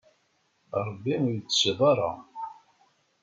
[0.85, 2.11] Ṛebbi ur yettecceḍ ara.